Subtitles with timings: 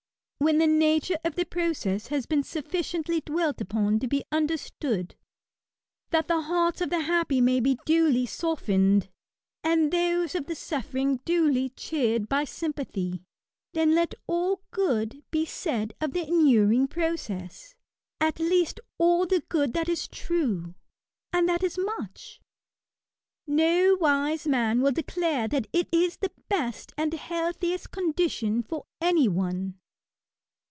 [0.43, 5.13] When the nature of the process has been suffi* ciendy dwelt upon to be undefstood^that
[6.27, 9.09] the hearts of the happy may be duly softened,
[9.63, 13.21] and those of the suffering duly cheered by sympathy
[13.73, 17.75] then let all good be said of the inuring process;
[18.19, 20.73] at least all the good that is true;
[21.31, 22.41] and that is much.
[23.45, 29.27] No wise man will declare that it is the best and healthiest condition for any
[29.27, 29.75] one.